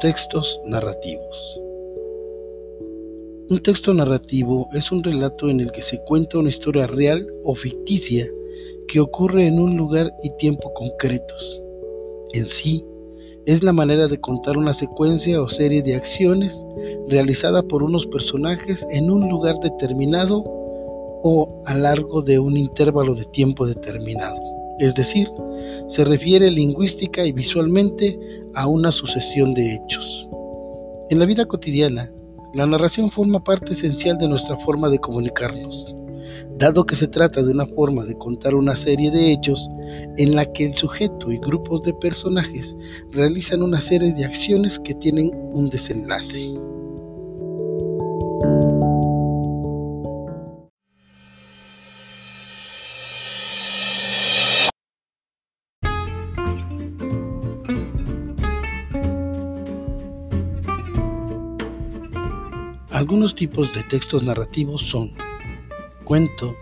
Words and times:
textos 0.00 0.58
narrativos. 0.64 1.60
Un 3.50 3.60
texto 3.62 3.92
narrativo 3.92 4.66
es 4.72 4.90
un 4.90 5.04
relato 5.04 5.50
en 5.50 5.60
el 5.60 5.72
que 5.72 5.82
se 5.82 5.98
cuenta 6.04 6.38
una 6.38 6.48
historia 6.48 6.86
real 6.86 7.26
o 7.44 7.54
ficticia 7.54 8.26
que 8.88 8.98
ocurre 8.98 9.46
en 9.46 9.60
un 9.60 9.76
lugar 9.76 10.10
y 10.22 10.30
tiempo 10.38 10.72
concretos. 10.72 11.62
En 12.32 12.46
sí, 12.46 12.82
es 13.44 13.62
la 13.62 13.74
manera 13.74 14.08
de 14.08 14.18
contar 14.18 14.56
una 14.56 14.72
secuencia 14.72 15.42
o 15.42 15.50
serie 15.50 15.82
de 15.82 15.96
acciones 15.96 16.58
realizada 17.08 17.62
por 17.62 17.82
unos 17.82 18.06
personajes 18.06 18.86
en 18.90 19.10
un 19.10 19.28
lugar 19.28 19.56
determinado 19.62 20.42
o 21.22 21.62
a 21.66 21.74
largo 21.74 22.22
de 22.22 22.38
un 22.38 22.56
intervalo 22.56 23.14
de 23.14 23.26
tiempo 23.26 23.66
determinado. 23.66 24.49
Es 24.80 24.94
decir, 24.94 25.28
se 25.88 26.04
refiere 26.04 26.50
lingüística 26.50 27.24
y 27.24 27.32
visualmente 27.32 28.18
a 28.54 28.66
una 28.66 28.90
sucesión 28.90 29.52
de 29.52 29.74
hechos. 29.74 30.26
En 31.10 31.18
la 31.18 31.26
vida 31.26 31.44
cotidiana, 31.44 32.10
la 32.54 32.66
narración 32.66 33.10
forma 33.10 33.44
parte 33.44 33.74
esencial 33.74 34.16
de 34.16 34.26
nuestra 34.26 34.56
forma 34.56 34.88
de 34.88 34.98
comunicarnos, 34.98 35.94
dado 36.56 36.86
que 36.86 36.96
se 36.96 37.08
trata 37.08 37.42
de 37.42 37.52
una 37.52 37.66
forma 37.66 38.06
de 38.06 38.16
contar 38.16 38.54
una 38.54 38.74
serie 38.74 39.10
de 39.10 39.32
hechos 39.32 39.68
en 40.16 40.34
la 40.34 40.50
que 40.50 40.64
el 40.64 40.74
sujeto 40.74 41.30
y 41.30 41.38
grupos 41.38 41.82
de 41.82 41.92
personajes 41.92 42.74
realizan 43.10 43.62
una 43.62 43.82
serie 43.82 44.14
de 44.14 44.24
acciones 44.24 44.78
que 44.78 44.94
tienen 44.94 45.30
un 45.52 45.68
desenlace. 45.68 46.54
Algunos 63.00 63.34
tipos 63.34 63.72
de 63.72 63.82
textos 63.82 64.22
narrativos 64.22 64.82
son 64.82 65.12
cuento, 66.04 66.54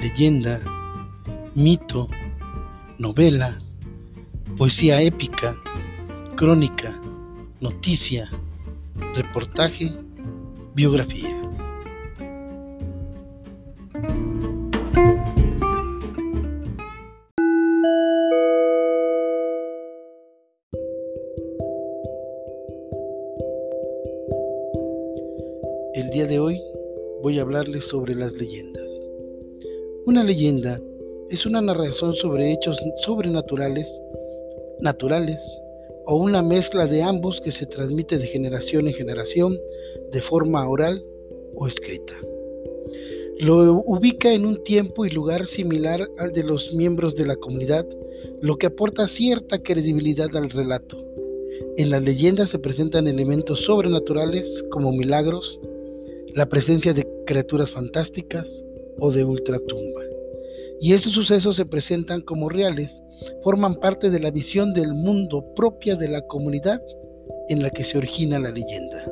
leyenda, 0.00 0.58
mito, 1.54 2.08
novela, 2.96 3.58
poesía 4.56 5.02
épica, 5.02 5.54
crónica, 6.34 6.98
noticia, 7.60 8.30
reportaje, 9.14 9.92
biografía. 10.74 11.39
El 26.00 26.08
día 26.08 26.24
de 26.24 26.38
hoy 26.38 26.58
voy 27.20 27.38
a 27.38 27.42
hablarles 27.42 27.84
sobre 27.84 28.14
las 28.14 28.32
leyendas. 28.32 28.88
Una 30.06 30.24
leyenda 30.24 30.80
es 31.28 31.44
una 31.44 31.60
narración 31.60 32.14
sobre 32.14 32.54
hechos 32.54 32.78
sobrenaturales, 33.04 33.86
naturales 34.80 35.42
o 36.06 36.16
una 36.16 36.40
mezcla 36.40 36.86
de 36.86 37.02
ambos 37.02 37.42
que 37.42 37.52
se 37.52 37.66
transmite 37.66 38.16
de 38.16 38.26
generación 38.28 38.88
en 38.88 38.94
generación 38.94 39.58
de 40.10 40.22
forma 40.22 40.66
oral 40.66 41.04
o 41.54 41.66
escrita. 41.66 42.14
Lo 43.38 43.82
ubica 43.84 44.32
en 44.32 44.46
un 44.46 44.64
tiempo 44.64 45.04
y 45.04 45.10
lugar 45.10 45.44
similar 45.44 46.08
al 46.16 46.32
de 46.32 46.44
los 46.44 46.72
miembros 46.72 47.14
de 47.14 47.26
la 47.26 47.36
comunidad, 47.36 47.84
lo 48.40 48.56
que 48.56 48.68
aporta 48.68 49.06
cierta 49.06 49.62
credibilidad 49.62 50.34
al 50.34 50.48
relato. 50.48 50.96
En 51.76 51.90
las 51.90 52.02
leyendas 52.02 52.48
se 52.48 52.58
presentan 52.58 53.06
elementos 53.06 53.60
sobrenaturales 53.60 54.64
como 54.70 54.92
milagros, 54.92 55.60
la 56.34 56.46
presencia 56.46 56.92
de 56.92 57.06
criaturas 57.26 57.70
fantásticas 57.70 58.48
o 58.98 59.10
de 59.10 59.24
ultratumba. 59.24 60.02
Y 60.80 60.92
estos 60.92 61.12
sucesos 61.12 61.56
se 61.56 61.66
presentan 61.66 62.22
como 62.22 62.48
reales, 62.48 63.02
forman 63.42 63.76
parte 63.76 64.10
de 64.10 64.20
la 64.20 64.30
visión 64.30 64.72
del 64.72 64.94
mundo 64.94 65.44
propia 65.54 65.96
de 65.96 66.08
la 66.08 66.22
comunidad 66.22 66.80
en 67.48 67.62
la 67.62 67.70
que 67.70 67.84
se 67.84 67.98
origina 67.98 68.38
la 68.38 68.50
leyenda. 68.50 69.04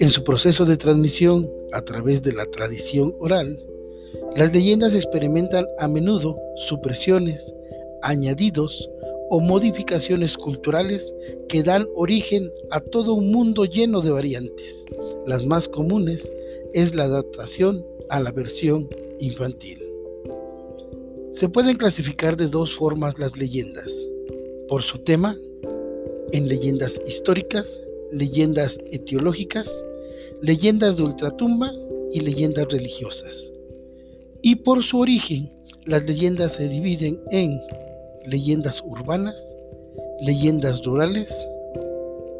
En 0.00 0.08
su 0.08 0.24
proceso 0.24 0.64
de 0.64 0.76
transmisión 0.76 1.48
a 1.72 1.82
través 1.82 2.22
de 2.22 2.32
la 2.32 2.46
tradición 2.46 3.14
oral, 3.20 3.58
las 4.34 4.52
leyendas 4.52 4.94
experimentan 4.94 5.66
a 5.78 5.86
menudo 5.86 6.38
supresiones, 6.68 7.44
añadidos 8.02 8.88
o 9.28 9.40
modificaciones 9.40 10.36
culturales 10.36 11.12
que 11.48 11.62
dan 11.62 11.86
origen 11.94 12.50
a 12.70 12.80
todo 12.80 13.14
un 13.14 13.30
mundo 13.30 13.64
lleno 13.64 14.00
de 14.00 14.10
variantes. 14.10 14.84
Las 15.26 15.44
más 15.44 15.68
comunes 15.68 16.26
es 16.72 16.94
la 16.94 17.04
adaptación 17.04 17.84
a 18.08 18.20
la 18.20 18.32
versión 18.32 18.88
infantil. 19.18 19.82
Se 21.34 21.48
pueden 21.48 21.76
clasificar 21.76 22.36
de 22.36 22.48
dos 22.48 22.74
formas 22.74 23.18
las 23.18 23.36
leyendas, 23.36 23.88
por 24.68 24.82
su 24.82 24.98
tema, 24.98 25.36
en 26.32 26.48
leyendas 26.48 26.98
históricas, 27.06 27.68
leyendas 28.12 28.78
etiológicas, 28.90 29.70
leyendas 30.40 30.96
de 30.96 31.02
ultratumba 31.02 31.72
y 32.10 32.20
leyendas 32.20 32.68
religiosas. 32.68 33.34
Y 34.42 34.56
por 34.56 34.82
su 34.82 35.00
origen, 35.00 35.50
las 35.84 36.04
leyendas 36.04 36.52
se 36.54 36.68
dividen 36.68 37.20
en 37.30 37.60
leyendas 38.26 38.82
urbanas, 38.84 39.44
leyendas 40.20 40.82
rurales 40.82 41.30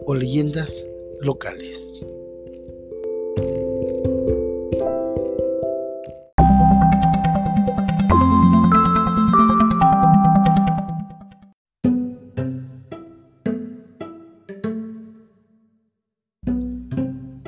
o 0.07 0.15
leyendas 0.15 0.73
locales. 1.21 1.79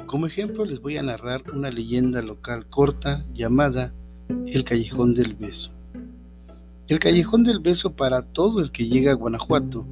Como 0.06 0.26
ejemplo 0.26 0.64
les 0.64 0.80
voy 0.80 0.98
a 0.98 1.02
narrar 1.02 1.42
una 1.54 1.70
leyenda 1.70 2.20
local 2.20 2.66
corta 2.68 3.24
llamada 3.32 3.94
El 4.46 4.62
Callejón 4.62 5.14
del 5.14 5.34
Beso. 5.34 5.70
El 6.86 6.98
Callejón 6.98 7.44
del 7.44 7.60
Beso 7.60 7.94
para 7.94 8.22
todo 8.22 8.60
el 8.60 8.70
que 8.72 8.86
llega 8.86 9.12
a 9.12 9.14
Guanajuato 9.14 9.86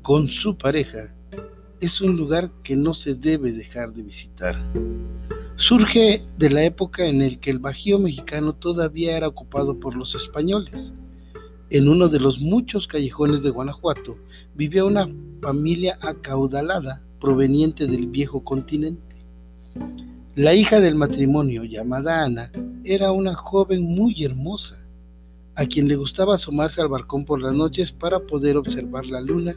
con 0.00 0.28
su 0.28 0.56
pareja 0.56 1.12
es 1.80 2.00
un 2.00 2.16
lugar 2.16 2.50
que 2.62 2.76
no 2.76 2.94
se 2.94 3.14
debe 3.14 3.52
dejar 3.52 3.92
de 3.92 4.02
visitar. 4.02 4.56
Surge 5.56 6.24
de 6.36 6.50
la 6.50 6.64
época 6.64 7.06
en 7.06 7.20
la 7.20 7.36
que 7.36 7.50
el 7.50 7.60
Bajío 7.60 8.00
mexicano 8.00 8.54
todavía 8.54 9.16
era 9.16 9.28
ocupado 9.28 9.78
por 9.78 9.94
los 9.94 10.14
españoles. 10.16 10.92
En 11.70 11.88
uno 11.88 12.08
de 12.08 12.18
los 12.18 12.40
muchos 12.40 12.88
callejones 12.88 13.42
de 13.42 13.50
Guanajuato 13.50 14.16
vivía 14.54 14.84
una 14.84 15.08
familia 15.40 15.96
acaudalada 16.00 17.02
proveniente 17.20 17.86
del 17.86 18.08
viejo 18.08 18.42
continente. 18.42 19.14
La 20.34 20.54
hija 20.54 20.80
del 20.80 20.96
matrimonio, 20.96 21.62
llamada 21.62 22.24
Ana, 22.24 22.50
era 22.82 23.12
una 23.12 23.34
joven 23.34 23.84
muy 23.84 24.24
hermosa 24.24 24.80
a 25.54 25.66
quien 25.66 25.86
le 25.86 25.94
gustaba 25.94 26.34
asomarse 26.34 26.80
al 26.80 26.88
balcón 26.88 27.24
por 27.24 27.40
las 27.40 27.54
noches 27.54 27.92
para 27.92 28.18
poder 28.18 28.56
observar 28.56 29.06
la 29.06 29.20
luna 29.20 29.54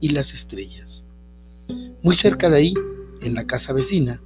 y 0.00 0.10
las 0.10 0.32
estrellas. 0.32 1.02
Muy 2.02 2.14
cerca 2.14 2.48
de 2.48 2.56
ahí, 2.58 2.74
en 3.20 3.34
la 3.34 3.44
casa 3.44 3.72
vecina, 3.72 4.20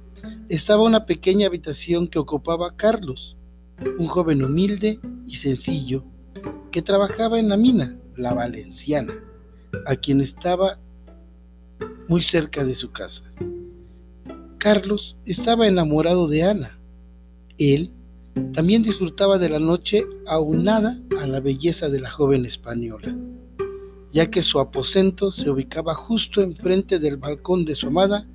estaba 0.51 0.83
una 0.83 1.05
pequeña 1.05 1.47
habitación 1.47 2.09
que 2.09 2.19
ocupaba 2.19 2.75
Carlos, 2.75 3.37
un 3.97 4.07
joven 4.07 4.43
humilde 4.43 4.99
y 5.25 5.37
sencillo 5.37 6.03
que 6.71 6.81
trabajaba 6.81 7.39
en 7.39 7.47
la 7.47 7.55
mina, 7.55 7.97
la 8.17 8.33
Valenciana, 8.33 9.13
a 9.85 9.95
quien 9.95 10.19
estaba 10.19 10.77
muy 12.09 12.21
cerca 12.21 12.65
de 12.65 12.75
su 12.75 12.91
casa. 12.91 13.23
Carlos 14.57 15.15
estaba 15.25 15.67
enamorado 15.67 16.27
de 16.27 16.43
Ana. 16.43 16.77
Él 17.57 17.93
también 18.51 18.83
disfrutaba 18.83 19.37
de 19.37 19.47
la 19.47 19.59
noche 19.59 20.05
aunada 20.27 20.99
a 21.17 21.27
la 21.27 21.39
belleza 21.39 21.87
de 21.87 22.01
la 22.01 22.11
joven 22.11 22.45
española, 22.45 23.15
ya 24.11 24.29
que 24.29 24.41
su 24.41 24.59
aposento 24.59 25.31
se 25.31 25.49
ubicaba 25.49 25.95
justo 25.95 26.41
enfrente 26.41 26.99
del 26.99 27.15
balcón 27.15 27.63
de 27.63 27.75
su 27.75 27.87
amada. 27.87 28.27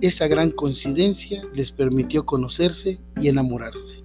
Esa 0.00 0.26
gran 0.28 0.50
coincidencia 0.50 1.42
les 1.54 1.72
permitió 1.72 2.24
conocerse 2.24 2.98
y 3.20 3.28
enamorarse. 3.28 4.02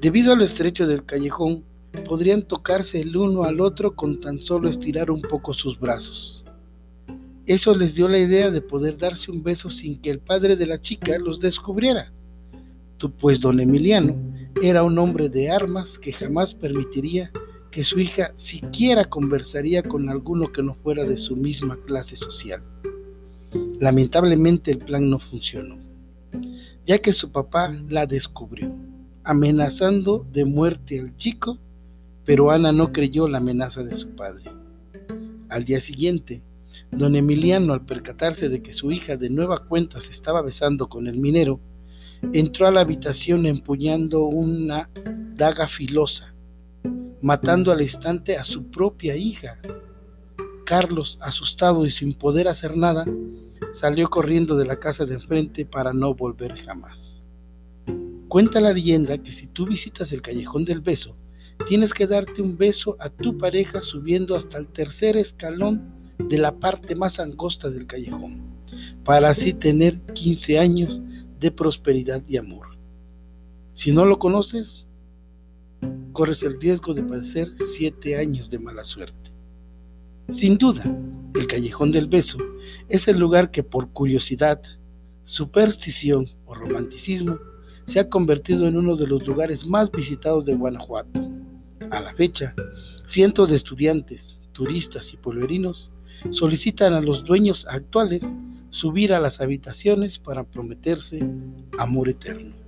Debido 0.00 0.32
al 0.32 0.42
estrecho 0.42 0.86
del 0.86 1.04
callejón, 1.04 1.64
podrían 2.06 2.42
tocarse 2.42 3.00
el 3.00 3.16
uno 3.16 3.44
al 3.44 3.60
otro 3.60 3.94
con 3.94 4.20
tan 4.20 4.38
solo 4.38 4.68
estirar 4.68 5.10
un 5.10 5.22
poco 5.22 5.54
sus 5.54 5.78
brazos. 5.78 6.44
Eso 7.46 7.74
les 7.74 7.94
dio 7.94 8.08
la 8.08 8.18
idea 8.18 8.50
de 8.50 8.60
poder 8.60 8.98
darse 8.98 9.30
un 9.30 9.42
beso 9.42 9.70
sin 9.70 10.00
que 10.00 10.10
el 10.10 10.18
padre 10.18 10.56
de 10.56 10.66
la 10.66 10.80
chica 10.80 11.18
los 11.18 11.40
descubriera 11.40 12.12
pues 13.06 13.40
don 13.40 13.60
Emiliano 13.60 14.16
era 14.60 14.82
un 14.82 14.98
hombre 14.98 15.28
de 15.28 15.50
armas 15.50 15.98
que 15.98 16.12
jamás 16.12 16.52
permitiría 16.54 17.30
que 17.70 17.84
su 17.84 18.00
hija 18.00 18.32
siquiera 18.34 19.04
conversaría 19.04 19.84
con 19.84 20.08
alguno 20.08 20.50
que 20.50 20.62
no 20.62 20.74
fuera 20.74 21.04
de 21.04 21.16
su 21.16 21.36
misma 21.36 21.78
clase 21.86 22.16
social. 22.16 22.60
Lamentablemente 23.80 24.72
el 24.72 24.78
plan 24.78 25.08
no 25.08 25.20
funcionó, 25.20 25.78
ya 26.84 26.98
que 26.98 27.12
su 27.12 27.30
papá 27.30 27.72
la 27.88 28.06
descubrió, 28.06 28.74
amenazando 29.22 30.26
de 30.32 30.44
muerte 30.44 30.98
al 30.98 31.16
chico, 31.16 31.58
pero 32.24 32.50
Ana 32.50 32.72
no 32.72 32.92
creyó 32.92 33.28
la 33.28 33.38
amenaza 33.38 33.84
de 33.84 33.96
su 33.96 34.16
padre. 34.16 34.50
Al 35.48 35.64
día 35.64 35.80
siguiente, 35.80 36.42
don 36.90 37.14
Emiliano, 37.14 37.72
al 37.72 37.84
percatarse 37.84 38.48
de 38.48 38.62
que 38.62 38.74
su 38.74 38.90
hija 38.90 39.16
de 39.16 39.30
nueva 39.30 39.64
cuenta 39.66 40.00
se 40.00 40.10
estaba 40.10 40.42
besando 40.42 40.88
con 40.88 41.06
el 41.06 41.16
minero, 41.16 41.60
entró 42.32 42.66
a 42.66 42.72
la 42.72 42.80
habitación 42.80 43.46
empuñando 43.46 44.24
una 44.24 44.90
daga 45.36 45.68
filosa, 45.68 46.34
matando 47.22 47.70
al 47.70 47.80
instante 47.80 48.36
a 48.36 48.42
su 48.42 48.70
propia 48.70 49.14
hija. 49.14 49.58
Carlos, 50.66 51.16
asustado 51.20 51.86
y 51.86 51.92
sin 51.92 52.12
poder 52.12 52.48
hacer 52.48 52.76
nada, 52.76 53.04
salió 53.78 54.10
corriendo 54.10 54.56
de 54.56 54.66
la 54.66 54.80
casa 54.80 55.04
de 55.04 55.14
enfrente 55.14 55.64
para 55.64 55.92
no 55.92 56.12
volver 56.12 56.56
jamás. 56.58 57.22
Cuenta 58.26 58.60
la 58.60 58.72
leyenda 58.72 59.18
que 59.18 59.32
si 59.32 59.46
tú 59.46 59.66
visitas 59.66 60.10
el 60.12 60.20
callejón 60.20 60.64
del 60.64 60.80
beso, 60.80 61.14
tienes 61.68 61.94
que 61.94 62.08
darte 62.08 62.42
un 62.42 62.58
beso 62.58 62.96
a 62.98 63.08
tu 63.08 63.38
pareja 63.38 63.80
subiendo 63.80 64.34
hasta 64.34 64.58
el 64.58 64.66
tercer 64.66 65.16
escalón 65.16 65.92
de 66.18 66.38
la 66.38 66.56
parte 66.56 66.96
más 66.96 67.20
angosta 67.20 67.70
del 67.70 67.86
callejón, 67.86 68.42
para 69.04 69.30
así 69.30 69.52
tener 69.52 70.00
15 70.12 70.58
años 70.58 71.00
de 71.38 71.52
prosperidad 71.52 72.22
y 72.26 72.36
amor. 72.36 72.76
Si 73.74 73.92
no 73.92 74.04
lo 74.04 74.18
conoces, 74.18 74.86
corres 76.12 76.42
el 76.42 76.60
riesgo 76.60 76.94
de 76.94 77.04
padecer 77.04 77.52
7 77.76 78.16
años 78.16 78.50
de 78.50 78.58
mala 78.58 78.82
suerte. 78.82 79.30
Sin 80.32 80.58
duda, 80.58 80.82
el 81.34 81.46
Callejón 81.46 81.92
del 81.92 82.06
Beso 82.06 82.38
es 82.88 83.08
el 83.08 83.18
lugar 83.18 83.50
que 83.50 83.62
por 83.62 83.90
curiosidad, 83.90 84.60
superstición 85.24 86.28
o 86.46 86.54
romanticismo 86.54 87.38
se 87.86 88.00
ha 88.00 88.08
convertido 88.08 88.66
en 88.66 88.76
uno 88.76 88.96
de 88.96 89.06
los 89.06 89.26
lugares 89.26 89.66
más 89.66 89.90
visitados 89.90 90.44
de 90.44 90.54
Guanajuato. 90.54 91.20
A 91.90 92.00
la 92.00 92.14
fecha, 92.14 92.54
cientos 93.06 93.50
de 93.50 93.56
estudiantes, 93.56 94.38
turistas 94.52 95.12
y 95.12 95.16
pueblerinos 95.16 95.90
solicitan 96.30 96.92
a 96.92 97.00
los 97.00 97.24
dueños 97.24 97.66
actuales 97.68 98.22
subir 98.70 99.12
a 99.12 99.20
las 99.20 99.40
habitaciones 99.40 100.18
para 100.18 100.44
prometerse 100.44 101.20
amor 101.78 102.08
eterno. 102.08 102.67